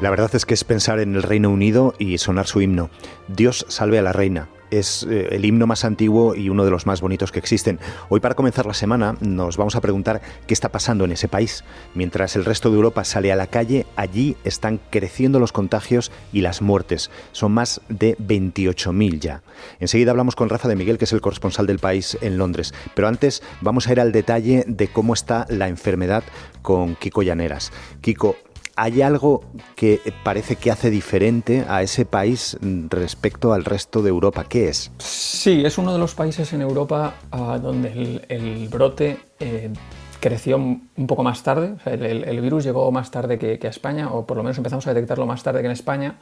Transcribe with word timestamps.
La 0.00 0.08
verdad 0.08 0.34
es 0.34 0.46
que 0.46 0.54
es 0.54 0.64
pensar 0.64 0.98
en 0.98 1.14
el 1.14 1.22
Reino 1.22 1.50
Unido 1.50 1.92
y 1.98 2.16
sonar 2.16 2.46
su 2.46 2.62
himno. 2.62 2.88
Dios 3.28 3.66
salve 3.68 3.98
a 3.98 4.02
la 4.02 4.14
reina. 4.14 4.48
Es 4.70 5.06
eh, 5.10 5.28
el 5.32 5.44
himno 5.44 5.66
más 5.66 5.84
antiguo 5.84 6.34
y 6.34 6.48
uno 6.48 6.64
de 6.64 6.70
los 6.70 6.86
más 6.86 7.02
bonitos 7.02 7.32
que 7.32 7.38
existen. 7.38 7.78
Hoy 8.08 8.20
para 8.20 8.34
comenzar 8.34 8.64
la 8.64 8.72
semana 8.72 9.16
nos 9.20 9.58
vamos 9.58 9.76
a 9.76 9.82
preguntar 9.82 10.22
qué 10.46 10.54
está 10.54 10.70
pasando 10.70 11.04
en 11.04 11.12
ese 11.12 11.28
país. 11.28 11.64
Mientras 11.94 12.34
el 12.34 12.46
resto 12.46 12.70
de 12.70 12.76
Europa 12.76 13.04
sale 13.04 13.30
a 13.30 13.36
la 13.36 13.48
calle, 13.48 13.84
allí 13.94 14.38
están 14.42 14.80
creciendo 14.88 15.38
los 15.38 15.52
contagios 15.52 16.12
y 16.32 16.40
las 16.40 16.62
muertes. 16.62 17.10
Son 17.32 17.52
más 17.52 17.82
de 17.90 18.16
28.000 18.16 19.20
ya. 19.20 19.42
Enseguida 19.80 20.12
hablamos 20.12 20.34
con 20.34 20.48
Rafa 20.48 20.68
de 20.68 20.76
Miguel, 20.76 20.96
que 20.96 21.04
es 21.04 21.12
el 21.12 21.20
corresponsal 21.20 21.66
del 21.66 21.78
país 21.78 22.16
en 22.22 22.38
Londres. 22.38 22.72
Pero 22.94 23.06
antes 23.06 23.42
vamos 23.60 23.86
a 23.86 23.92
ir 23.92 24.00
al 24.00 24.12
detalle 24.12 24.64
de 24.66 24.88
cómo 24.88 25.12
está 25.12 25.44
la 25.50 25.68
enfermedad 25.68 26.24
con 26.62 26.94
Kiko 26.94 27.22
Llaneras. 27.22 27.70
Kiko, 28.00 28.36
¿Hay 28.82 29.02
algo 29.02 29.42
que 29.76 30.00
parece 30.24 30.56
que 30.56 30.70
hace 30.70 30.88
diferente 30.88 31.66
a 31.68 31.82
ese 31.82 32.06
país 32.06 32.56
respecto 32.88 33.52
al 33.52 33.66
resto 33.66 34.00
de 34.00 34.08
Europa? 34.08 34.46
¿Qué 34.48 34.68
es? 34.68 34.90
Sí, 34.96 35.62
es 35.66 35.76
uno 35.76 35.92
de 35.92 35.98
los 35.98 36.14
países 36.14 36.50
en 36.54 36.62
Europa 36.62 37.16
ah, 37.30 37.58
donde 37.62 38.22
el, 38.26 38.68
brote 38.70 39.18
eh, 39.38 39.70
creció 40.18 40.56
un 40.56 41.06
poco 41.06 41.22
más 41.22 41.42
tarde. 41.42 41.74
el, 41.84 42.40
virus 42.40 42.64
llegó 42.64 42.90
más 42.90 43.10
tarde 43.10 43.38
que, 43.38 43.60
a 43.62 43.68
España, 43.68 44.10
o 44.10 44.24
por 44.24 44.38
lo 44.38 44.42
menos 44.42 44.56
empezamos 44.56 44.86
a 44.86 44.94
detectarlo 44.94 45.26
más 45.26 45.42
tarde 45.42 45.60
que 45.60 45.66
en 45.66 45.72
España. 45.72 46.14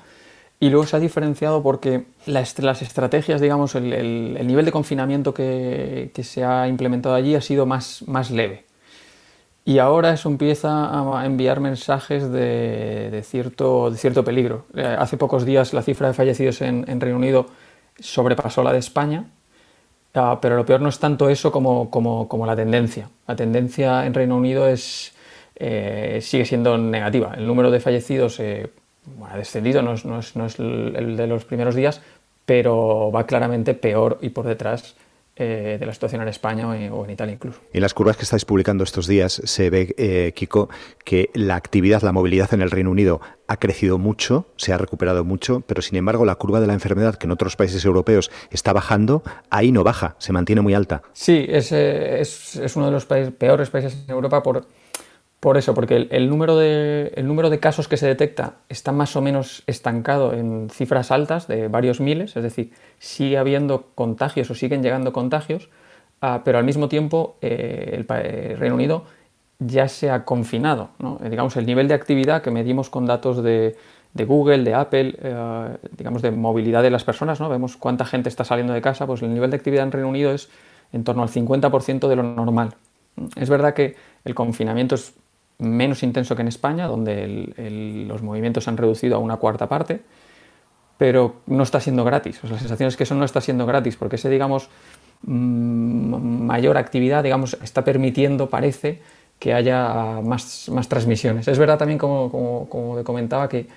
Y 0.59 0.71
luego 0.71 0.85
se 0.85 0.97
ha 0.97 0.99
diferenciado 0.99 1.63
porque 1.63 2.07
las, 2.27 2.59
estrategias, 2.83 3.41
digamos, 3.41 3.77
el, 3.77 4.45
nivel 4.45 4.65
de 4.65 4.73
confinamiento 4.73 5.33
que, 5.33 6.11
que, 6.13 6.25
se 6.25 6.43
ha 6.43 6.67
implementado 6.67 7.15
allí 7.15 7.37
ha 7.37 7.41
sido 7.41 7.67
más, 7.67 8.03
más 8.09 8.33
leve. 8.33 8.68
Y 9.69 9.81
ahora 9.81 10.15
eso 10.15 10.31
empieza 10.31 11.19
a 11.21 11.27
enviar 11.27 11.61
mensajes 11.61 12.33
de, 12.33 13.23
cierto, 13.23 13.93
peligro. 14.25 14.65
Eh, 14.75 14.97
hace 14.99 15.19
pocos 15.19 15.45
días 15.45 15.75
la 15.75 15.83
cifra 15.83 16.09
de 16.09 16.15
fallecidos 16.15 16.63
en, 16.63 16.99
Reino 16.99 17.19
Unido 17.19 17.45
sobrepasó 18.01 18.63
la 18.63 18.73
de 18.73 18.79
España, 18.79 19.27
ah, 20.15 20.39
pero 20.41 20.57
lo 20.57 20.65
peor 20.65 20.81
no 20.81 20.89
es 20.89 20.99
tanto 20.99 21.29
eso 21.29 21.53
como, 21.53 22.47
la 22.47 22.57
tendencia. 22.57 23.11
La 23.27 23.37
tendencia 23.37 24.07
en 24.07 24.15
Reino 24.15 24.39
Unido 24.39 24.67
es, 24.67 25.13
eh, 25.57 26.21
sigue 26.23 26.47
siendo 26.47 26.79
negativa. 26.79 27.35
El 27.37 27.47
número 27.47 27.71
de 27.71 27.81
fallecidos 27.81 28.41
eh, 28.41 28.71
ha 29.31 29.37
descendido, 29.37 29.83
no 29.83 29.93
es, 29.93 30.07
no 30.07 30.47
es 30.47 30.59
el 30.59 31.15
de 31.15 31.27
los 31.27 31.45
primeros 31.45 31.75
días, 31.75 32.01
pero 32.47 33.13
va 33.15 33.27
claramente 33.27 33.75
peor 33.75 34.17
y 34.23 34.31
por 34.31 34.47
detrás 34.47 34.97
eh, 35.39 35.77
de 35.79 35.87
la 35.87 35.93
situación 35.93 36.23
en 36.23 36.29
España 36.29 36.69
o 36.69 37.05
en, 37.05 37.11
Italia 37.11 37.35
incluso. 37.35 37.61
En 37.73 37.81
las 37.81 37.95
curvas 37.95 38.17
que 38.17 38.25
estáis 38.25 38.45
publicando 38.45 38.85
estos 38.85 39.07
días 39.07 39.41
se 39.45 39.71
ve, 39.71 39.95
eh, 39.97 40.33
Kiko, 40.35 40.69
que 41.05 41.31
la 41.35 41.57
actividad, 41.57 42.03
la 42.03 42.13
movilidad 42.13 42.53
en 42.55 42.63
el 42.63 42.71
Reino 42.71 42.91
Unido 42.91 43.21
ha 43.47 43.57
crecido 43.57 43.99
mucho, 43.99 44.47
se 44.57 44.73
ha 44.73 44.79
recuperado 44.79 45.25
mucho, 45.25 45.63
pero 45.67 45.81
sin 45.81 45.97
embargo 45.97 46.25
la 46.25 46.35
curva 46.35 46.61
de 46.61 46.67
la 46.67 46.75
enfermedad 46.75 47.15
que 47.15 47.27
en 47.27 47.31
otros 47.31 47.57
países 47.57 47.85
europeos 47.85 48.31
está 48.51 48.73
bajando, 48.73 49.23
ahí 49.51 49.73
no 49.73 49.85
baja, 49.85 50.17
se 50.19 50.33
mantiene 50.33 50.61
muy 50.61 50.75
alta. 50.75 51.03
Sí, 51.13 51.47
es, 51.49 51.73
eh, 51.73 52.21
es 52.21 52.77
uno 52.77 52.87
de 52.87 52.93
los 52.93 53.07
países, 53.07 53.33
peores 53.33 53.71
países 53.71 53.97
en 54.05 54.11
Europa 54.11 54.43
por 54.43 54.67
por 55.41 55.57
eso, 55.57 55.73
porque 55.73 56.09
el, 56.11 56.29
número 56.29 56.57
de, 56.57 57.13
el, 57.15 57.29
número 57.29 57.49
de, 57.49 57.61
casos 57.61 57.87
que 57.87 57.97
se 57.97 58.09
detecta 58.09 58.55
está 58.69 58.91
más 58.91 59.15
o 59.15 59.23
menos 59.23 59.63
estancado 59.69 60.33
en 60.35 60.69
cifras 60.69 61.13
altas 61.13 61.47
de 61.47 61.69
varios 61.69 62.01
miles, 62.01 62.37
es 62.37 62.43
decir, 62.43 62.73
sigue 62.99 63.39
habiendo 63.39 63.87
contagios 63.95 64.51
o 64.51 64.57
siguen 64.57 64.83
llegando 64.83 65.13
contagios, 65.13 65.69
ah, 66.21 66.43
pero 66.45 66.59
al 66.59 66.65
mismo 66.65 66.89
tiempo 66.89 67.37
eh, 67.41 67.95
el, 67.95 68.59
Reino 68.59 68.75
Unido 68.75 69.05
ya 69.61 69.87
se 69.87 70.11
ha 70.11 70.25
confinado. 70.25 70.91
Eh, 71.23 71.31
digamos, 71.31 71.57
el 71.57 71.67
nivel 71.67 71.87
de 71.87 71.95
actividad 71.95 72.43
que 72.43 72.51
medimos 72.51 72.91
con 72.91 73.07
datos 73.07 73.41
de, 73.41 73.77
Google, 74.15 74.65
de 74.65 74.75
Apple, 74.75 75.19
eh, 75.23 75.77
digamos, 75.97 76.21
de 76.21 76.33
movilidad 76.33 76.83
de 76.83 76.91
las 76.91 77.05
personas, 77.05 77.39
¿no? 77.39 77.49
vemos 77.49 77.77
cuánta 77.77 78.05
gente 78.05 78.29
está 78.29 78.43
saliendo 78.43 78.73
de 78.73 78.81
casa, 78.81 79.07
pues 79.07 79.23
el 79.23 79.33
nivel 79.33 79.51
de 79.51 79.57
actividad 79.57 79.85
en 79.85 79.93
Reino 79.93 80.09
Unido 80.09 80.33
es 80.33 80.49
en 80.93 81.05
torno 81.05 81.23
al 81.23 81.29
50% 81.29 82.09
de 82.09 82.17
lo 82.17 82.25
normal. 82.25 82.75
Es 83.37 83.49
verdad 83.49 83.75
que 83.75 83.95
el 84.25 84.35
confinamiento 84.35 84.97
es 84.97 85.15
menos 85.59 86.03
intenso 86.03 86.37
que 86.37 86.43
en 86.43 86.49
España, 86.49 86.87
donde 86.87 88.07
los 88.07 88.23
movimientos 88.23 88.65
se 88.65 88.71
han 88.71 88.77
reducido 88.77 89.17
a 89.17 89.19
una 89.19 89.37
cuarta 89.37 89.69
parte, 89.69 90.01
pero 90.97 91.37
no 91.47 91.63
está 91.63 91.81
siendo 91.81 92.05
gratis. 92.05 92.41
la 92.45 92.59
sensación 92.59 92.89
es 92.89 92.97
que 92.97 93.05
eso 93.05 93.15
no 93.15 93.25
está 93.25 93.41
siendo 93.41 93.67
gratis, 93.67 93.97
porque 93.97 94.17
ese, 94.17 94.29
digamos, 94.31 94.69
mm, 95.23 96.47
mayor 96.47 96.77
actividad, 96.77 97.23
digamos, 97.23 97.57
está 97.63 97.85
permitiendo, 97.85 98.51
parece, 98.51 99.01
que 99.39 99.55
haya 99.55 100.21
más, 100.23 100.69
más 100.69 100.89
transmisiones. 100.89 101.47
Es 101.49 101.59
verdad 101.59 101.79
también, 101.79 101.99
como, 101.99 102.31
como, 102.31 102.69
como, 102.69 102.97
te 102.97 103.05
comentaba, 103.05 103.49
que 103.49 103.69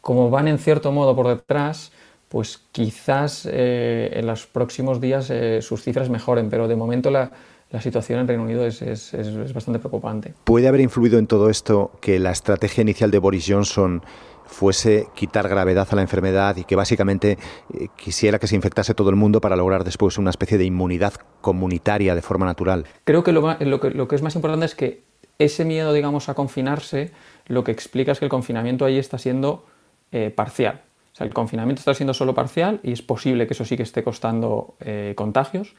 como 0.00 0.30
van 0.30 0.48
en 0.48 0.58
cierto 0.58 0.92
modo 0.92 1.16
por 1.16 1.28
detrás, 1.28 1.92
pues 2.28 2.58
quizás 2.72 3.48
eh, 3.50 4.10
en 4.14 4.26
los 4.26 4.46
próximos 4.46 5.00
días 5.00 5.30
eh, 5.30 5.62
sus 5.62 5.82
cifras 5.82 6.08
mejoren, 6.10 6.50
pero 6.50 6.68
de 6.68 6.76
momento 6.76 7.10
la, 7.10 7.30
la 7.70 7.80
situación 7.80 8.20
en 8.20 8.28
Reino 8.28 8.42
Unido 8.42 8.66
es, 8.66 9.12
bastante 9.54 9.78
preocupante. 9.78 10.34
¿Puede 10.44 10.66
haber 10.66 10.80
influido 10.80 11.18
en 11.18 11.26
todo 11.26 11.48
esto 11.48 11.92
que 12.00 12.18
la 12.18 12.32
estrategia 12.32 12.82
inicial 12.82 13.10
de 13.10 13.18
Boris 13.18 13.46
Johnson 13.48 14.02
fuese 14.44 15.06
quitar 15.14 15.48
gravedad 15.48 15.86
a 15.88 15.94
la 15.94 16.02
enfermedad 16.02 16.56
y 16.56 16.64
que 16.64 16.74
básicamente 16.74 17.38
eh, 17.72 17.86
quisiera 17.96 18.40
que 18.40 18.48
se 18.48 18.56
infectase 18.56 18.94
todo 18.94 19.10
el 19.10 19.16
mundo 19.16 19.40
para 19.40 19.54
lograr 19.54 19.84
después 19.84 20.18
una 20.18 20.30
especie 20.30 20.58
de 20.58 20.64
inmunidad 20.64 21.14
comunitaria 21.40 22.16
de 22.16 22.22
forma 22.22 22.46
natural? 22.46 22.86
Creo 23.04 23.22
que 23.22 23.30
lo, 23.30 23.78
que, 23.80 24.16
es 24.16 24.22
más 24.22 24.34
importante 24.34 24.66
es 24.66 24.74
que 24.74 25.04
ese 25.38 25.64
miedo, 25.64 25.92
digamos, 25.92 26.28
a 26.28 26.34
confinarse, 26.34 27.12
lo 27.46 27.62
que 27.62 27.70
explica 27.70 28.10
es 28.10 28.18
que 28.18 28.24
el 28.24 28.30
confinamiento 28.30 28.84
ahí 28.84 28.98
está 28.98 29.18
siendo 29.18 29.64
eh, 30.10 30.30
parcial. 30.30 30.82
O 31.12 31.16
sea, 31.16 31.26
el 31.26 31.32
confinamiento 31.32 31.80
está 31.80 31.94
siendo 31.94 32.14
solo 32.14 32.34
parcial 32.34 32.80
y 32.82 32.90
es 32.92 33.02
posible 33.02 33.46
que 33.46 33.54
eso 33.54 33.64
sí 33.64 33.76
que 33.76 33.84
esté 33.84 34.02
costando 34.02 34.74
eh, 34.80 35.14
contagios, 35.16 35.74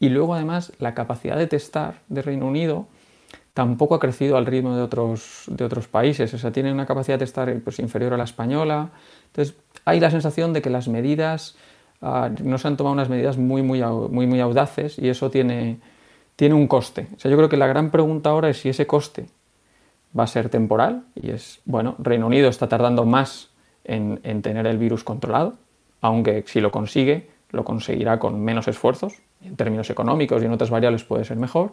y 0.00 0.08
luego 0.08 0.34
además 0.34 0.72
la 0.78 0.94
capacidad 0.94 1.36
de 1.36 1.46
testar 1.46 2.00
de 2.08 2.22
Reino 2.22 2.46
Unido 2.46 2.88
tampoco 3.54 3.94
ha 3.94 4.00
crecido 4.00 4.38
al 4.38 4.46
ritmo 4.46 4.74
de 4.74 4.82
otros, 4.82 5.44
de 5.46 5.64
otros 5.64 5.86
países. 5.86 6.32
O 6.32 6.38
sea, 6.38 6.50
tiene 6.50 6.72
una 6.72 6.86
capacidad 6.86 7.18
de 7.18 7.26
testar 7.26 7.54
pues, 7.60 7.78
inferior 7.78 8.14
a 8.14 8.16
la 8.16 8.24
española. 8.24 8.90
Entonces, 9.26 9.54
hay 9.84 10.00
la 10.00 10.10
sensación 10.10 10.54
de 10.54 10.62
que 10.62 10.70
las 10.70 10.88
medidas, 10.88 11.56
ah, 12.00 12.30
no 12.42 12.56
se 12.56 12.68
han 12.68 12.78
tomado 12.78 12.94
unas 12.94 13.10
medidas 13.10 13.36
muy, 13.36 13.62
muy, 13.62 13.82
muy, 13.82 14.26
muy 14.26 14.40
audaces 14.40 14.98
y 14.98 15.10
eso 15.10 15.30
tiene, 15.30 15.78
tiene 16.36 16.54
un 16.54 16.66
coste. 16.66 17.08
O 17.14 17.18
sea, 17.18 17.30
yo 17.30 17.36
creo 17.36 17.50
que 17.50 17.58
la 17.58 17.66
gran 17.66 17.90
pregunta 17.90 18.30
ahora 18.30 18.48
es 18.48 18.58
si 18.58 18.70
ese 18.70 18.86
coste 18.86 19.26
va 20.18 20.24
a 20.24 20.28
ser 20.28 20.48
temporal 20.48 21.04
y 21.14 21.30
es, 21.30 21.60
bueno, 21.66 21.96
Reino 21.98 22.26
Unido 22.26 22.48
está 22.48 22.68
tardando 22.68 23.04
más 23.04 23.50
en, 23.84 24.20
en 24.22 24.40
tener 24.40 24.66
el 24.66 24.78
virus 24.78 25.04
controlado, 25.04 25.56
aunque 26.00 26.44
si 26.46 26.62
lo 26.62 26.70
consigue, 26.70 27.28
lo 27.50 27.64
conseguirá 27.64 28.18
con 28.18 28.40
menos 28.40 28.66
esfuerzos, 28.68 29.20
en 29.42 29.56
términos 29.56 29.90
económicos 29.90 30.42
y 30.42 30.46
en 30.46 30.52
otras 30.52 30.70
variables 30.70 31.04
puede 31.04 31.24
ser 31.24 31.36
mejor, 31.36 31.72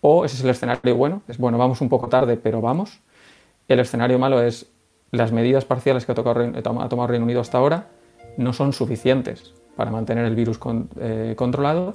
o 0.00 0.24
ese 0.24 0.36
es 0.36 0.44
el 0.44 0.50
escenario 0.50 0.96
bueno, 0.96 1.22
es 1.28 1.38
bueno, 1.38 1.58
vamos 1.58 1.80
un 1.80 1.88
poco 1.88 2.08
tarde, 2.08 2.36
pero 2.36 2.60
vamos. 2.60 3.00
El 3.68 3.78
escenario 3.78 4.18
malo 4.18 4.42
es 4.42 4.70
las 5.12 5.30
medidas 5.30 5.64
parciales 5.64 6.04
que 6.04 6.12
ha, 6.12 6.14
tomado 6.14 7.06
Reino 7.06 7.24
Unido 7.24 7.40
hasta 7.40 7.58
ahora 7.58 7.88
no 8.36 8.52
son 8.52 8.72
suficientes 8.72 9.54
para 9.76 9.90
mantener 9.90 10.24
el 10.24 10.34
virus 10.34 10.58
eh, 10.98 11.34
controlado 11.36 11.94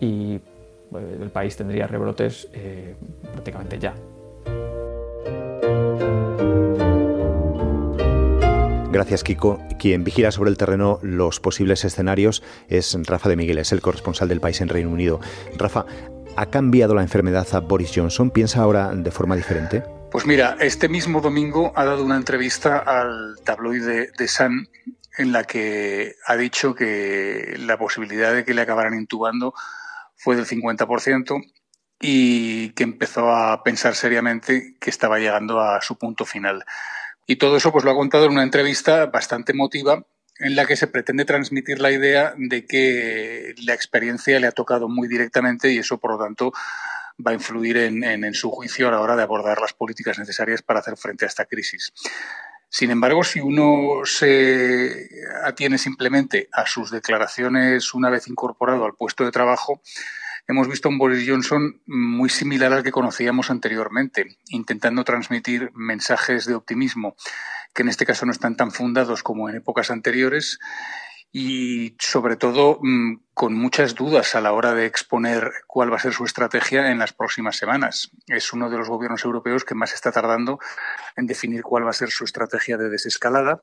y 0.00 0.34
eh, 0.34 1.18
el 1.22 1.30
país 1.30 1.56
tendría 1.56 1.86
rebrotes 1.86 2.48
eh, 2.52 2.96
prácticamente 3.32 3.78
ya. 3.78 3.94
Gracias, 8.96 9.24
Kiko. 9.24 9.60
Quien 9.78 10.04
vigila 10.04 10.32
sobre 10.32 10.48
el 10.48 10.56
terreno 10.56 10.98
los 11.02 11.38
posibles 11.38 11.84
escenarios 11.84 12.42
es 12.66 12.96
Rafa 13.04 13.28
de 13.28 13.36
Miguel, 13.36 13.58
es 13.58 13.70
el 13.72 13.82
corresponsal 13.82 14.26
del 14.26 14.40
país 14.40 14.62
en 14.62 14.70
Reino 14.70 14.88
Unido. 14.88 15.20
Rafa, 15.58 15.84
¿ha 16.34 16.46
cambiado 16.46 16.94
la 16.94 17.02
enfermedad 17.02 17.46
a 17.52 17.60
Boris 17.60 17.92
Johnson? 17.94 18.30
¿Piensa 18.30 18.62
ahora 18.62 18.94
de 18.94 19.10
forma 19.10 19.36
diferente? 19.36 19.82
Pues 20.10 20.24
mira, 20.24 20.56
este 20.60 20.88
mismo 20.88 21.20
domingo 21.20 21.74
ha 21.76 21.84
dado 21.84 22.02
una 22.02 22.16
entrevista 22.16 22.78
al 22.78 23.36
tabloide 23.44 24.12
de 24.16 24.28
Sun 24.28 24.66
en 25.18 25.30
la 25.30 25.44
que 25.44 26.14
ha 26.26 26.36
dicho 26.36 26.74
que 26.74 27.54
la 27.58 27.76
posibilidad 27.76 28.32
de 28.32 28.46
que 28.46 28.54
le 28.54 28.62
acabaran 28.62 28.94
intubando 28.94 29.52
fue 30.16 30.36
del 30.36 30.46
50% 30.46 31.44
y 32.00 32.70
que 32.70 32.84
empezó 32.84 33.30
a 33.30 33.62
pensar 33.62 33.94
seriamente 33.94 34.74
que 34.80 34.88
estaba 34.88 35.18
llegando 35.18 35.60
a 35.60 35.82
su 35.82 35.98
punto 35.98 36.24
final. 36.24 36.64
Y 37.26 37.36
todo 37.36 37.56
eso 37.56 37.72
pues 37.72 37.84
lo 37.84 37.90
ha 37.90 37.96
contado 37.96 38.26
en 38.26 38.32
una 38.32 38.42
entrevista 38.42 39.06
bastante 39.06 39.52
emotiva 39.52 40.06
en 40.38 40.54
la 40.54 40.66
que 40.66 40.76
se 40.76 40.86
pretende 40.86 41.24
transmitir 41.24 41.80
la 41.80 41.90
idea 41.90 42.34
de 42.36 42.66
que 42.66 43.54
la 43.64 43.74
experiencia 43.74 44.38
le 44.38 44.46
ha 44.46 44.52
tocado 44.52 44.88
muy 44.88 45.08
directamente 45.08 45.72
y 45.72 45.78
eso, 45.78 45.98
por 45.98 46.12
lo 46.12 46.18
tanto, 46.18 46.52
va 47.24 47.30
a 47.30 47.34
influir 47.34 47.78
en, 47.78 48.04
en, 48.04 48.34
su 48.34 48.50
juicio 48.50 48.88
a 48.88 48.90
la 48.90 49.00
hora 49.00 49.16
de 49.16 49.22
abordar 49.22 49.60
las 49.60 49.72
políticas 49.72 50.18
necesarias 50.18 50.62
para 50.62 50.80
hacer 50.80 50.96
frente 50.98 51.24
a 51.24 51.28
esta 51.28 51.46
crisis. 51.46 51.92
Sin 52.68 52.90
embargo, 52.90 53.24
si 53.24 53.40
uno 53.40 54.04
se 54.04 55.08
atiene 55.44 55.78
simplemente 55.78 56.48
a 56.52 56.66
sus 56.66 56.90
declaraciones 56.90 57.94
una 57.94 58.10
vez 58.10 58.28
incorporado 58.28 58.84
al 58.84 58.94
puesto 58.94 59.24
de 59.24 59.30
trabajo, 59.30 59.80
hemos 60.48 60.68
visto 60.68 60.88
un 60.88 60.98
Boris 60.98 61.28
Johnson 61.28 61.80
muy 61.86 62.28
similar 62.28 62.72
al 62.72 62.82
que 62.82 62.92
conocíamos 62.92 63.50
anteriormente, 63.50 64.38
intentando 64.48 65.04
transmitir 65.04 65.70
mensajes 65.74 66.46
de 66.46 66.54
optimismo 66.54 67.16
que 67.76 67.82
en 67.82 67.88
este 67.88 68.06
caso 68.06 68.24
no 68.24 68.32
están 68.32 68.56
tan 68.56 68.72
fundados 68.72 69.22
como 69.22 69.48
en 69.48 69.56
épocas 69.56 69.90
anteriores 69.90 70.58
y 71.30 71.94
sobre 71.98 72.36
todo 72.36 72.78
mm, 72.80 73.16
con 73.34 73.52
muchas 73.52 73.94
dudas 73.94 74.34
a 74.34 74.40
la 74.40 74.52
hora 74.52 74.72
de 74.72 74.86
exponer 74.86 75.52
cuál 75.66 75.92
va 75.92 75.96
a 75.96 76.00
ser 76.00 76.14
su 76.14 76.24
estrategia 76.24 76.90
en 76.90 76.98
las 76.98 77.12
próximas 77.12 77.56
semanas. 77.56 78.10
Es 78.26 78.54
uno 78.54 78.70
de 78.70 78.78
los 78.78 78.88
gobiernos 78.88 79.24
europeos 79.24 79.64
que 79.64 79.74
más 79.74 79.92
está 79.92 80.10
tardando 80.10 80.58
en 81.16 81.26
definir 81.26 81.62
cuál 81.62 81.84
va 81.84 81.90
a 81.90 81.92
ser 81.92 82.10
su 82.10 82.24
estrategia 82.24 82.78
de 82.78 82.88
desescalada 82.88 83.60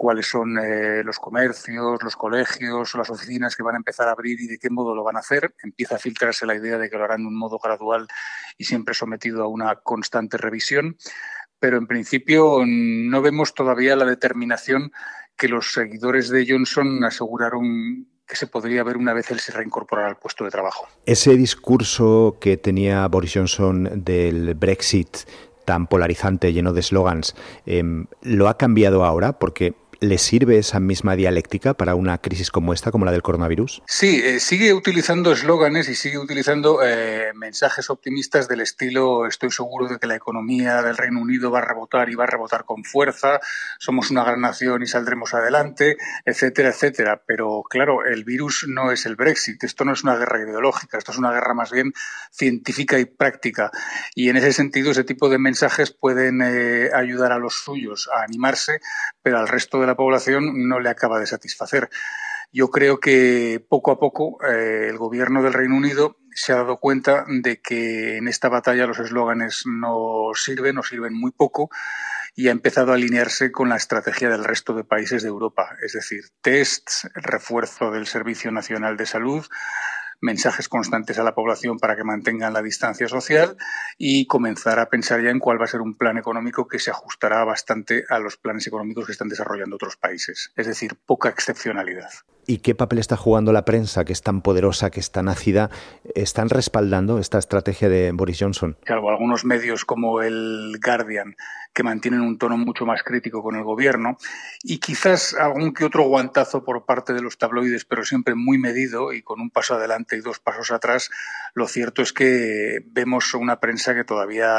cuáles 0.00 0.28
son 0.28 0.56
eh, 0.56 1.02
los 1.04 1.18
comercios, 1.18 2.02
los 2.02 2.16
colegios, 2.16 2.94
las 2.94 3.10
oficinas 3.10 3.54
que 3.54 3.62
van 3.62 3.74
a 3.74 3.76
empezar 3.76 4.08
a 4.08 4.12
abrir 4.12 4.40
y 4.40 4.46
de 4.46 4.58
qué 4.58 4.70
modo 4.70 4.94
lo 4.94 5.04
van 5.04 5.16
a 5.16 5.18
hacer. 5.18 5.54
Empieza 5.62 5.96
a 5.96 5.98
filtrarse 5.98 6.46
la 6.46 6.54
idea 6.54 6.78
de 6.78 6.88
que 6.88 6.96
lo 6.96 7.04
harán 7.04 7.20
de 7.20 7.28
un 7.28 7.38
modo 7.38 7.58
gradual 7.58 8.08
y 8.56 8.64
siempre 8.64 8.94
sometido 8.94 9.42
a 9.42 9.48
una 9.48 9.76
constante 9.76 10.38
revisión, 10.38 10.96
pero 11.58 11.76
en 11.76 11.86
principio 11.86 12.62
no 12.64 13.20
vemos 13.20 13.52
todavía 13.52 13.94
la 13.94 14.06
determinación 14.06 14.90
que 15.36 15.48
los 15.48 15.74
seguidores 15.74 16.30
de 16.30 16.46
Johnson 16.48 17.04
aseguraron 17.04 18.08
que 18.26 18.36
se 18.36 18.46
podría 18.46 18.82
ver 18.82 18.96
una 18.96 19.12
vez 19.12 19.30
él 19.30 19.40
se 19.40 19.52
reincorporara 19.52 20.08
al 20.08 20.16
puesto 20.16 20.44
de 20.44 20.50
trabajo. 20.50 20.88
Ese 21.04 21.36
discurso 21.36 22.38
que 22.40 22.56
tenía 22.56 23.06
Boris 23.06 23.34
Johnson 23.34 24.02
del 24.02 24.54
Brexit 24.54 25.28
tan 25.66 25.86
polarizante, 25.86 26.52
lleno 26.52 26.72
de 26.72 26.80
eslogans, 26.80 27.36
em, 27.66 28.06
¿lo 28.22 28.48
ha 28.48 28.56
cambiado 28.56 29.04
ahora? 29.04 29.38
Porque 29.38 29.74
¿Le 30.00 30.16
sirve 30.18 30.58
esa 30.58 30.80
misma 30.80 31.14
dialéctica 31.14 31.74
para 31.74 31.94
una 31.94 32.18
crisis 32.18 32.50
como 32.50 32.72
esta, 32.72 32.90
como 32.90 33.04
la 33.04 33.12
del 33.12 33.22
coronavirus? 33.22 33.82
Sí, 33.86 34.22
eh, 34.24 34.40
sigue 34.40 34.72
utilizando 34.72 35.32
eslóganes 35.32 35.88
y 35.90 35.94
sigue 35.94 36.18
utilizando 36.18 36.80
eh, 36.82 37.32
mensajes 37.34 37.90
optimistas 37.90 38.48
del 38.48 38.60
estilo 38.60 39.26
estoy 39.26 39.50
seguro 39.50 39.88
de 39.88 39.98
que 39.98 40.06
la 40.06 40.14
economía 40.14 40.82
del 40.82 40.96
Reino 40.96 41.20
Unido 41.20 41.50
va 41.50 41.58
a 41.58 41.64
rebotar 41.64 42.08
y 42.08 42.14
va 42.14 42.24
a 42.24 42.26
rebotar 42.26 42.64
con 42.64 42.84
fuerza, 42.84 43.40
somos 43.78 44.10
una 44.10 44.24
gran 44.24 44.40
nación 44.40 44.82
y 44.82 44.86
saldremos 44.86 45.34
adelante, 45.34 45.96
etcétera, 46.24 46.70
etcétera. 46.70 47.22
Pero 47.26 47.62
claro, 47.68 48.04
el 48.04 48.24
virus 48.24 48.66
no 48.68 48.92
es 48.92 49.06
el 49.06 49.16
Brexit, 49.16 49.62
esto 49.64 49.84
no 49.84 49.92
es 49.92 50.02
una 50.02 50.16
guerra 50.16 50.40
ideológica, 50.40 50.98
esto 50.98 51.12
es 51.12 51.18
una 51.18 51.32
guerra 51.32 51.54
más 51.54 51.70
bien 51.70 51.92
científica 52.30 52.98
y 52.98 53.04
práctica. 53.04 53.70
Y 54.14 54.28
en 54.28 54.36
ese 54.36 54.52
sentido, 54.52 54.90
ese 54.90 55.04
tipo 55.04 55.28
de 55.28 55.38
mensajes 55.38 55.90
pueden 55.90 56.40
eh, 56.42 56.90
ayudar 56.94 57.32
a 57.32 57.38
los 57.38 57.54
suyos 57.54 58.08
a 58.14 58.22
animarse, 58.22 58.80
pero 59.22 59.38
al 59.38 59.48
resto 59.48 59.80
de 59.80 59.86
la 59.90 59.96
población 59.96 60.68
no 60.68 60.78
le 60.78 60.88
acaba 60.88 61.18
de 61.18 61.26
satisfacer. 61.26 61.90
Yo 62.52 62.70
creo 62.70 63.00
que 63.00 63.64
poco 63.68 63.90
a 63.90 63.98
poco 63.98 64.38
eh, 64.44 64.86
el 64.88 64.98
gobierno 64.98 65.42
del 65.42 65.52
Reino 65.52 65.76
Unido 65.76 66.16
se 66.32 66.52
ha 66.52 66.56
dado 66.56 66.78
cuenta 66.78 67.24
de 67.28 67.60
que 67.60 68.16
en 68.16 68.28
esta 68.28 68.48
batalla 68.48 68.86
los 68.86 69.00
eslóganes 69.00 69.64
no 69.66 70.30
sirven 70.34 70.78
o 70.78 70.82
sirven 70.82 71.14
muy 71.14 71.32
poco 71.32 71.70
y 72.36 72.48
ha 72.48 72.52
empezado 72.52 72.92
a 72.92 72.94
alinearse 72.94 73.50
con 73.50 73.68
la 73.68 73.76
estrategia 73.76 74.28
del 74.30 74.44
resto 74.44 74.74
de 74.74 74.84
países 74.84 75.22
de 75.22 75.28
Europa, 75.28 75.76
es 75.82 75.92
decir, 75.92 76.22
tests, 76.40 77.08
refuerzo 77.14 77.90
del 77.90 78.06
Servicio 78.06 78.52
Nacional 78.52 78.96
de 78.96 79.06
Salud, 79.06 79.44
mensajes 80.20 80.68
constantes 80.68 81.18
a 81.18 81.24
la 81.24 81.34
población 81.34 81.78
para 81.78 81.96
que 81.96 82.04
mantengan 82.04 82.52
la 82.52 82.62
distancia 82.62 83.08
social 83.08 83.56
y 83.98 84.26
comenzar 84.26 84.78
a 84.78 84.88
pensar 84.88 85.22
ya 85.22 85.30
en 85.30 85.38
cuál 85.38 85.60
va 85.60 85.64
a 85.64 85.68
ser 85.68 85.80
un 85.80 85.96
plan 85.96 86.18
económico 86.18 86.68
que 86.68 86.78
se 86.78 86.90
ajustará 86.90 87.44
bastante 87.44 88.04
a 88.08 88.18
los 88.18 88.36
planes 88.36 88.66
económicos 88.66 89.06
que 89.06 89.12
están 89.12 89.28
desarrollando 89.28 89.76
otros 89.76 89.96
países. 89.96 90.52
Es 90.56 90.66
decir, 90.66 90.96
poca 91.06 91.28
excepcionalidad. 91.28 92.10
¿Y 92.50 92.58
qué 92.58 92.74
papel 92.74 92.98
está 92.98 93.16
jugando 93.16 93.52
la 93.52 93.64
prensa, 93.64 94.04
que 94.04 94.12
es 94.12 94.22
tan 94.22 94.42
poderosa, 94.42 94.90
que 94.90 94.98
es 94.98 95.12
tan 95.12 95.28
ácida? 95.28 95.70
¿Están 96.16 96.48
respaldando 96.48 97.20
esta 97.20 97.38
estrategia 97.38 97.88
de 97.88 98.10
Boris 98.10 98.38
Johnson? 98.40 98.76
Claro, 98.82 99.08
algunos 99.08 99.44
medios 99.44 99.84
como 99.84 100.20
el 100.20 100.80
Guardian, 100.84 101.36
que 101.72 101.84
mantienen 101.84 102.22
un 102.22 102.38
tono 102.38 102.56
mucho 102.58 102.86
más 102.86 103.04
crítico 103.04 103.44
con 103.44 103.54
el 103.54 103.62
gobierno, 103.62 104.18
y 104.64 104.78
quizás 104.78 105.32
algún 105.34 105.72
que 105.72 105.84
otro 105.84 106.08
guantazo 106.08 106.64
por 106.64 106.84
parte 106.86 107.12
de 107.12 107.22
los 107.22 107.38
tabloides, 107.38 107.84
pero 107.84 108.04
siempre 108.04 108.34
muy 108.34 108.58
medido 108.58 109.12
y 109.12 109.22
con 109.22 109.40
un 109.40 109.50
paso 109.50 109.74
adelante 109.74 110.16
y 110.16 110.20
dos 110.20 110.40
pasos 110.40 110.72
atrás, 110.72 111.08
lo 111.54 111.68
cierto 111.68 112.02
es 112.02 112.12
que 112.12 112.80
vemos 112.86 113.32
una 113.34 113.60
prensa 113.60 113.94
que 113.94 114.02
todavía 114.02 114.50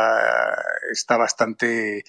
está 0.94 1.18
bastante 1.18 2.06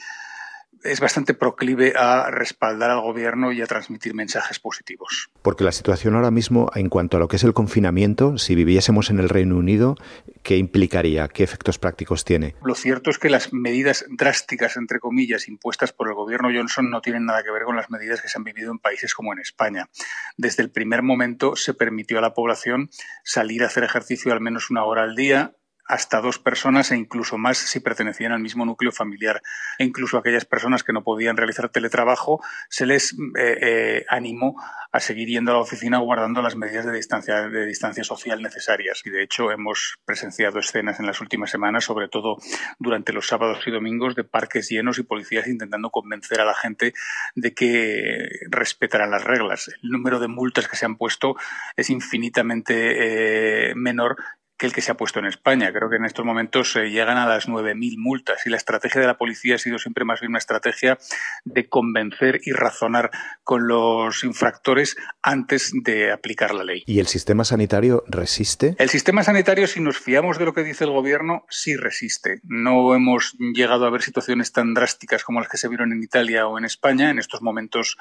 es 0.84 1.00
bastante 1.00 1.34
proclive 1.34 1.94
a 1.96 2.30
respaldar 2.30 2.90
al 2.90 3.00
gobierno 3.00 3.52
y 3.52 3.62
a 3.62 3.66
transmitir 3.66 4.14
mensajes 4.14 4.58
positivos. 4.58 5.30
Porque 5.42 5.64
la 5.64 5.72
situación 5.72 6.14
ahora 6.14 6.30
mismo, 6.30 6.70
en 6.74 6.88
cuanto 6.88 7.16
a 7.16 7.20
lo 7.20 7.28
que 7.28 7.36
es 7.36 7.44
el 7.44 7.54
confinamiento, 7.54 8.38
si 8.38 8.54
viviésemos 8.54 9.10
en 9.10 9.18
el 9.18 9.28
Reino 9.28 9.56
Unido, 9.56 9.96
¿qué 10.42 10.56
implicaría? 10.56 11.28
¿Qué 11.28 11.44
efectos 11.44 11.78
prácticos 11.78 12.24
tiene? 12.24 12.54
Lo 12.62 12.74
cierto 12.74 13.10
es 13.10 13.18
que 13.18 13.30
las 13.30 13.52
medidas 13.52 14.04
drásticas, 14.10 14.76
entre 14.76 15.00
comillas, 15.00 15.48
impuestas 15.48 15.92
por 15.92 16.08
el 16.08 16.14
gobierno 16.14 16.48
Johnson 16.54 16.90
no 16.90 17.00
tienen 17.00 17.26
nada 17.26 17.42
que 17.42 17.50
ver 17.50 17.64
con 17.64 17.76
las 17.76 17.90
medidas 17.90 18.20
que 18.20 18.28
se 18.28 18.38
han 18.38 18.44
vivido 18.44 18.70
en 18.70 18.78
países 18.78 19.14
como 19.14 19.32
en 19.32 19.38
España. 19.38 19.88
Desde 20.36 20.62
el 20.62 20.70
primer 20.70 21.02
momento 21.02 21.56
se 21.56 21.74
permitió 21.74 22.18
a 22.18 22.22
la 22.22 22.34
población 22.34 22.90
salir 23.24 23.62
a 23.62 23.66
hacer 23.66 23.84
ejercicio 23.84 24.32
al 24.32 24.40
menos 24.40 24.70
una 24.70 24.84
hora 24.84 25.02
al 25.02 25.16
día, 25.16 25.54
hasta 25.84 26.20
dos 26.20 26.38
personas 26.38 26.90
e 26.90 26.96
incluso 26.96 27.38
más 27.38 27.58
si 27.58 27.80
pertenecían 27.80 28.32
al 28.32 28.40
mismo 28.40 28.64
núcleo 28.64 28.92
familiar. 28.92 29.42
E 29.78 29.84
incluso 29.84 30.18
aquellas 30.18 30.44
personas 30.44 30.84
que 30.84 30.92
no 30.92 31.02
podían 31.02 31.36
realizar 31.36 31.68
teletrabajo 31.68 32.42
se 32.68 32.86
les 32.86 33.12
eh, 33.12 33.58
eh, 33.60 34.04
animó 34.08 34.54
a 34.92 35.00
seguir 35.00 35.28
yendo 35.28 35.50
a 35.50 35.54
la 35.54 35.60
oficina 35.60 35.98
guardando 35.98 36.42
las 36.42 36.56
medidas 36.56 36.84
de 36.84 36.92
distancia, 36.92 37.48
de 37.48 37.66
distancia 37.66 38.04
social 38.04 38.42
necesarias. 38.42 39.02
Y 39.04 39.10
de 39.10 39.22
hecho 39.22 39.50
hemos 39.50 39.96
presenciado 40.04 40.58
escenas 40.58 41.00
en 41.00 41.06
las 41.06 41.20
últimas 41.20 41.50
semanas, 41.50 41.84
sobre 41.84 42.08
todo 42.08 42.36
durante 42.78 43.12
los 43.12 43.26
sábados 43.26 43.66
y 43.66 43.70
domingos, 43.70 44.14
de 44.14 44.24
parques 44.24 44.68
llenos 44.68 44.98
y 44.98 45.02
policías 45.02 45.46
intentando 45.46 45.90
convencer 45.90 46.40
a 46.40 46.44
la 46.44 46.54
gente 46.54 46.92
de 47.34 47.54
que 47.54 48.28
respetaran 48.50 49.10
las 49.10 49.24
reglas. 49.24 49.68
El 49.82 49.90
número 49.90 50.20
de 50.20 50.28
multas 50.28 50.68
que 50.68 50.76
se 50.76 50.84
han 50.84 50.96
puesto 50.96 51.36
es 51.76 51.90
infinitamente 51.90 53.70
eh, 53.70 53.74
menor 53.74 54.16
el 54.66 54.72
que 54.72 54.80
se 54.80 54.92
ha 54.92 54.96
puesto 54.96 55.18
en 55.18 55.26
España. 55.26 55.72
Creo 55.72 55.90
que 55.90 55.96
en 55.96 56.04
estos 56.04 56.24
momentos 56.24 56.72
se 56.72 56.90
llegan 56.90 57.18
a 57.18 57.26
las 57.26 57.48
9.000 57.48 57.96
multas 57.98 58.46
y 58.46 58.50
la 58.50 58.56
estrategia 58.56 59.00
de 59.00 59.06
la 59.06 59.18
policía 59.18 59.56
ha 59.56 59.58
sido 59.58 59.78
siempre 59.78 60.04
más 60.04 60.20
bien 60.20 60.30
una 60.30 60.38
estrategia 60.38 60.98
de 61.44 61.68
convencer 61.68 62.40
y 62.44 62.52
razonar 62.52 63.10
con 63.44 63.66
los 63.66 64.24
infractores 64.24 64.96
antes 65.22 65.72
de 65.84 66.12
aplicar 66.12 66.54
la 66.54 66.64
ley. 66.64 66.82
¿Y 66.86 67.00
el 67.00 67.06
sistema 67.06 67.44
sanitario 67.44 68.04
resiste? 68.08 68.74
El 68.78 68.88
sistema 68.88 69.22
sanitario, 69.22 69.66
si 69.66 69.80
nos 69.80 69.98
fiamos 69.98 70.38
de 70.38 70.44
lo 70.44 70.54
que 70.54 70.62
dice 70.62 70.84
el 70.84 70.90
gobierno, 70.90 71.44
sí 71.48 71.76
resiste. 71.76 72.40
No 72.44 72.94
hemos 72.94 73.36
llegado 73.38 73.86
a 73.86 73.90
ver 73.90 74.02
situaciones 74.02 74.52
tan 74.52 74.74
drásticas 74.74 75.24
como 75.24 75.40
las 75.40 75.48
que 75.48 75.56
se 75.56 75.68
vieron 75.68 75.92
en 75.92 76.02
Italia 76.02 76.46
o 76.46 76.58
en 76.58 76.64
España. 76.64 77.10
En 77.10 77.18
estos 77.18 77.42
momentos 77.42 77.96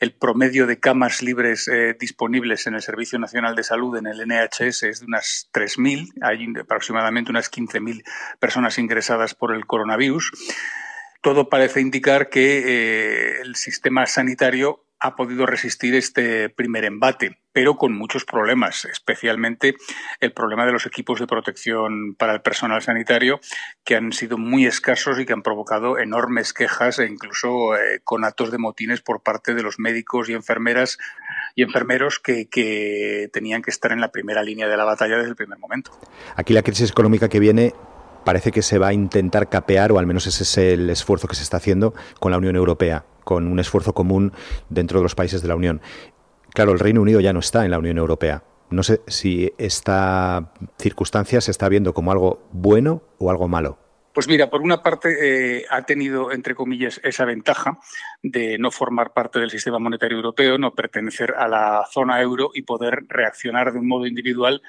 el 0.00 0.12
promedio 0.12 0.66
de 0.66 0.80
camas 0.80 1.22
libres 1.22 1.68
eh, 1.68 1.96
disponibles 1.98 2.66
en 2.66 2.74
el 2.74 2.82
Servicio 2.82 3.18
Nacional 3.18 3.54
de 3.54 3.62
Salud, 3.62 3.96
en 3.96 4.06
el 4.06 4.26
NHS, 4.26 4.82
es 4.82 5.00
de 5.00 5.06
unas 5.06 5.48
3.000 5.52 5.93
hay 6.22 6.46
aproximadamente 6.60 7.30
unas 7.30 7.50
15.000 7.50 8.02
personas 8.38 8.78
ingresadas 8.78 9.34
por 9.34 9.54
el 9.54 9.66
coronavirus. 9.66 10.32
Todo 11.22 11.48
parece 11.48 11.80
indicar 11.80 12.28
que 12.28 12.58
eh, 12.58 13.40
el 13.42 13.56
sistema 13.56 14.06
sanitario 14.06 14.84
ha 15.04 15.16
podido 15.16 15.44
resistir 15.44 15.94
este 15.94 16.48
primer 16.48 16.86
embate, 16.86 17.36
pero 17.52 17.76
con 17.76 17.92
muchos 17.92 18.24
problemas, 18.24 18.86
especialmente 18.86 19.74
el 20.20 20.32
problema 20.32 20.64
de 20.64 20.72
los 20.72 20.86
equipos 20.86 21.20
de 21.20 21.26
protección 21.26 22.14
para 22.14 22.32
el 22.32 22.40
personal 22.40 22.80
sanitario, 22.80 23.38
que 23.84 23.96
han 23.96 24.12
sido 24.12 24.38
muy 24.38 24.64
escasos 24.64 25.20
y 25.20 25.26
que 25.26 25.34
han 25.34 25.42
provocado 25.42 25.98
enormes 25.98 26.54
quejas 26.54 26.98
e 27.00 27.06
incluso 27.06 27.76
eh, 27.76 28.00
con 28.02 28.24
actos 28.24 28.50
de 28.50 28.56
motines 28.56 29.02
por 29.02 29.22
parte 29.22 29.54
de 29.54 29.62
los 29.62 29.78
médicos 29.78 30.30
y 30.30 30.32
enfermeras 30.32 30.96
y 31.54 31.64
enfermeros 31.64 32.18
que, 32.18 32.48
que 32.48 33.28
tenían 33.30 33.60
que 33.60 33.70
estar 33.70 33.92
en 33.92 34.00
la 34.00 34.10
primera 34.10 34.42
línea 34.42 34.68
de 34.68 34.76
la 34.78 34.84
batalla 34.84 35.18
desde 35.18 35.28
el 35.28 35.36
primer 35.36 35.58
momento. 35.58 35.90
Aquí 36.34 36.54
la 36.54 36.62
crisis 36.62 36.90
económica 36.90 37.28
que 37.28 37.40
viene 37.40 37.74
parece 38.24 38.52
que 38.52 38.62
se 38.62 38.78
va 38.78 38.88
a 38.88 38.92
intentar 38.94 39.50
capear, 39.50 39.92
o 39.92 39.98
al 39.98 40.06
menos 40.06 40.26
ese 40.26 40.44
es 40.44 40.56
el 40.56 40.88
esfuerzo 40.88 41.28
que 41.28 41.36
se 41.36 41.42
está 41.42 41.58
haciendo 41.58 41.92
con 42.20 42.32
la 42.32 42.38
Unión 42.38 42.56
Europea, 42.56 43.04
con 43.24 43.46
un 43.46 43.58
esfuerzo 43.58 43.94
común 43.94 44.32
dentro 44.68 44.98
de 44.98 45.02
los 45.02 45.14
países 45.14 45.42
de 45.42 45.48
la 45.48 45.56
Unión. 45.56 45.80
Claro, 46.50 46.72
el 46.72 46.78
Reino 46.78 47.02
Unido 47.02 47.20
ya 47.20 47.32
no 47.32 47.40
está 47.40 47.64
en 47.64 47.70
la 47.70 47.78
Unión 47.78 47.98
Europea. 47.98 48.44
No 48.70 48.82
sé 48.82 49.02
si 49.06 49.52
esta 49.58 50.52
circunstancia 50.78 51.40
se 51.40 51.50
está 51.50 51.68
viendo 51.68 51.94
como 51.94 52.12
algo 52.12 52.42
bueno 52.52 53.02
o 53.18 53.30
algo 53.30 53.48
malo. 53.48 53.78
Pues 54.14 54.28
mira, 54.28 54.48
por 54.48 54.62
una 54.62 54.80
parte 54.80 55.16
eh, 55.58 55.66
ha 55.68 55.82
tenido, 55.82 56.30
entre 56.30 56.54
comillas, 56.54 57.00
esa 57.02 57.24
ventaja 57.24 57.80
de 58.22 58.58
no 58.58 58.70
formar 58.70 59.12
parte 59.12 59.40
del 59.40 59.50
sistema 59.50 59.80
monetario 59.80 60.16
europeo, 60.16 60.56
no 60.56 60.72
pertenecer 60.72 61.34
a 61.36 61.48
la 61.48 61.84
zona 61.90 62.22
euro 62.22 62.52
y 62.54 62.62
poder 62.62 63.06
reaccionar 63.08 63.72
de 63.72 63.80
un 63.80 63.88
modo 63.88 64.06
individual 64.06 64.62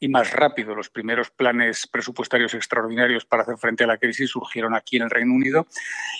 y 0.00 0.08
más 0.08 0.32
rápido. 0.32 0.74
Los 0.74 0.90
primeros 0.90 1.30
planes 1.30 1.86
presupuestarios 1.86 2.54
extraordinarios 2.54 3.24
para 3.24 3.44
hacer 3.44 3.56
frente 3.58 3.84
a 3.84 3.86
la 3.86 3.98
crisis 3.98 4.30
surgieron 4.30 4.74
aquí 4.74 4.96
en 4.96 5.04
el 5.04 5.10
Reino 5.10 5.32
Unido 5.32 5.68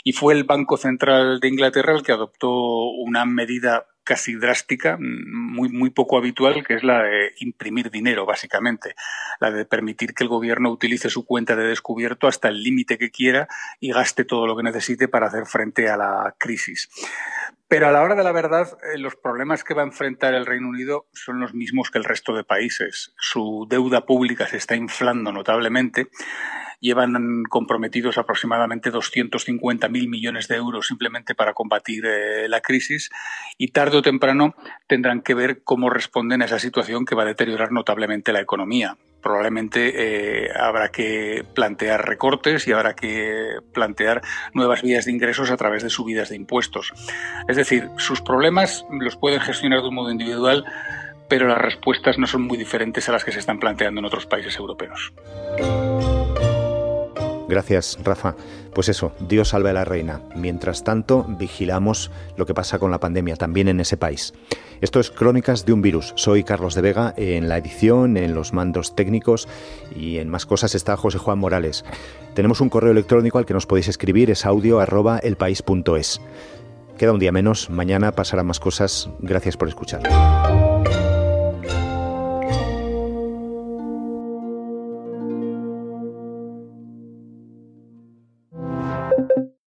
y 0.04 0.12
fue 0.12 0.34
el 0.34 0.44
Banco 0.44 0.76
Central 0.76 1.40
de 1.40 1.48
Inglaterra 1.48 1.96
el 1.96 2.04
que 2.04 2.12
adoptó 2.12 2.50
una 2.50 3.24
medida 3.24 3.86
casi 4.08 4.36
drástica, 4.36 4.96
muy, 4.98 5.68
muy 5.68 5.90
poco 5.90 6.16
habitual, 6.16 6.64
que 6.66 6.72
es 6.72 6.82
la 6.82 7.02
de 7.02 7.34
imprimir 7.40 7.90
dinero, 7.90 8.24
básicamente, 8.24 8.94
la 9.38 9.50
de 9.50 9.66
permitir 9.66 10.14
que 10.14 10.24
el 10.24 10.30
gobierno 10.30 10.70
utilice 10.70 11.10
su 11.10 11.26
cuenta 11.26 11.54
de 11.56 11.64
descubierto 11.64 12.26
hasta 12.26 12.48
el 12.48 12.62
límite 12.62 12.96
que 12.96 13.10
quiera 13.10 13.48
y 13.80 13.92
gaste 13.92 14.24
todo 14.24 14.46
lo 14.46 14.56
que 14.56 14.62
necesite 14.62 15.08
para 15.08 15.26
hacer 15.26 15.44
frente 15.44 15.90
a 15.90 15.98
la 15.98 16.34
crisis. 16.38 16.88
Pero 17.68 17.86
a 17.86 17.92
la 17.92 18.00
hora 18.00 18.14
de 18.14 18.24
la 18.24 18.32
verdad, 18.32 18.78
eh, 18.82 18.96
los 18.96 19.14
problemas 19.14 19.62
que 19.62 19.74
va 19.74 19.82
a 19.82 19.86
enfrentar 19.86 20.32
el 20.32 20.46
Reino 20.46 20.70
Unido 20.70 21.06
son 21.12 21.38
los 21.38 21.52
mismos 21.52 21.90
que 21.90 21.98
el 21.98 22.04
resto 22.04 22.34
de 22.34 22.44
países. 22.44 23.12
Su 23.18 23.66
deuda 23.68 24.06
pública 24.06 24.46
se 24.46 24.56
está 24.56 24.74
inflando 24.74 25.32
notablemente 25.32 26.08
llevan 26.80 27.42
comprometidos 27.48 28.18
aproximadamente 28.18 28.92
250.000 28.92 30.08
millones 30.08 30.48
de 30.48 30.56
euros 30.56 30.86
simplemente 30.86 31.34
para 31.34 31.54
combatir 31.54 32.04
eh, 32.06 32.48
la 32.48 32.60
crisis 32.60 33.10
y 33.56 33.68
tarde 33.68 33.98
o 33.98 34.02
temprano 34.02 34.54
tendrán 34.86 35.22
que 35.22 35.34
ver 35.34 35.62
cómo 35.64 35.90
responden 35.90 36.42
a 36.42 36.44
esa 36.44 36.58
situación 36.58 37.04
que 37.04 37.14
va 37.14 37.22
a 37.22 37.26
deteriorar 37.26 37.72
notablemente 37.72 38.32
la 38.32 38.40
economía. 38.40 38.96
Probablemente 39.20 40.46
eh, 40.46 40.50
habrá 40.54 40.90
que 40.90 41.44
plantear 41.54 42.06
recortes 42.06 42.68
y 42.68 42.72
habrá 42.72 42.94
que 42.94 43.56
plantear 43.72 44.22
nuevas 44.54 44.82
vías 44.82 45.06
de 45.06 45.12
ingresos 45.12 45.50
a 45.50 45.56
través 45.56 45.82
de 45.82 45.90
subidas 45.90 46.28
de 46.28 46.36
impuestos. 46.36 46.92
Es 47.48 47.56
decir, 47.56 47.88
sus 47.96 48.20
problemas 48.20 48.86
los 48.90 49.16
pueden 49.16 49.40
gestionar 49.40 49.82
de 49.82 49.88
un 49.88 49.94
modo 49.96 50.12
individual, 50.12 50.64
pero 51.28 51.48
las 51.48 51.58
respuestas 51.58 52.16
no 52.18 52.26
son 52.26 52.42
muy 52.42 52.56
diferentes 52.56 53.08
a 53.08 53.12
las 53.12 53.24
que 53.24 53.32
se 53.32 53.40
están 53.40 53.58
planteando 53.58 53.98
en 53.98 54.04
otros 54.04 54.26
países 54.26 54.56
europeos. 54.56 55.12
Gracias, 57.48 57.98
Rafa. 58.04 58.34
Pues 58.74 58.88
eso, 58.88 59.12
Dios 59.20 59.48
salve 59.48 59.70
a 59.70 59.72
la 59.72 59.84
reina. 59.84 60.20
Mientras 60.36 60.84
tanto, 60.84 61.24
vigilamos 61.26 62.10
lo 62.36 62.46
que 62.46 62.54
pasa 62.54 62.78
con 62.78 62.90
la 62.90 63.00
pandemia 63.00 63.36
también 63.36 63.68
en 63.68 63.80
ese 63.80 63.96
país. 63.96 64.34
Esto 64.80 65.00
es 65.00 65.10
Crónicas 65.10 65.64
de 65.64 65.72
un 65.72 65.82
virus. 65.82 66.12
Soy 66.16 66.44
Carlos 66.44 66.74
de 66.74 66.82
Vega. 66.82 67.14
En 67.16 67.48
la 67.48 67.56
edición, 67.56 68.16
en 68.16 68.34
los 68.34 68.52
mandos 68.52 68.94
técnicos 68.94 69.48
y 69.96 70.18
en 70.18 70.28
más 70.28 70.46
cosas 70.46 70.74
está 70.74 70.96
José 70.96 71.18
Juan 71.18 71.38
Morales. 71.38 71.84
Tenemos 72.34 72.60
un 72.60 72.68
correo 72.68 72.92
electrónico 72.92 73.38
al 73.38 73.46
que 73.46 73.54
nos 73.54 73.66
podéis 73.66 73.88
escribir, 73.88 74.30
es 74.30 74.44
audio. 74.46 74.78
Queda 76.98 77.12
un 77.12 77.20
día 77.20 77.32
menos, 77.32 77.70
mañana 77.70 78.12
pasarán 78.12 78.46
más 78.46 78.60
cosas. 78.60 79.08
Gracias 79.20 79.56
por 79.56 79.68
escuchar. 79.68 80.67